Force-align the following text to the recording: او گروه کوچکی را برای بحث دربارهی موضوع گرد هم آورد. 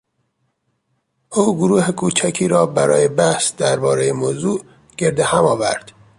او 1.31 1.55
گروه 1.57 1.91
کوچکی 1.91 2.47
را 2.47 2.65
برای 2.65 3.07
بحث 3.07 3.53
دربارهی 3.55 4.11
موضوع 4.11 4.61
گرد 4.97 5.19
هم 5.19 5.45
آورد. 5.45 5.91